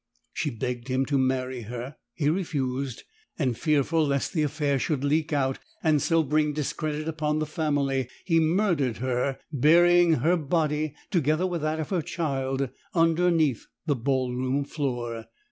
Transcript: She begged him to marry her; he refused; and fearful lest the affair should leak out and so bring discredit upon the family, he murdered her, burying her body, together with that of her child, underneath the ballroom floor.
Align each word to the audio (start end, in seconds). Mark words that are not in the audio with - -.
She 0.33 0.49
begged 0.49 0.87
him 0.87 1.05
to 1.05 1.17
marry 1.19 1.61
her; 1.61 1.95
he 2.15 2.27
refused; 2.27 3.03
and 3.37 3.55
fearful 3.55 4.03
lest 4.07 4.33
the 4.33 4.41
affair 4.41 4.79
should 4.79 5.03
leak 5.03 5.31
out 5.31 5.59
and 5.83 6.01
so 6.01 6.23
bring 6.23 6.53
discredit 6.53 7.07
upon 7.07 7.37
the 7.37 7.45
family, 7.45 8.09
he 8.25 8.39
murdered 8.39 8.97
her, 8.97 9.37
burying 9.51 10.13
her 10.13 10.37
body, 10.37 10.95
together 11.11 11.45
with 11.45 11.61
that 11.61 11.79
of 11.79 11.89
her 11.91 12.01
child, 12.01 12.67
underneath 12.95 13.67
the 13.85 13.95
ballroom 13.95 14.65
floor. 14.65 15.27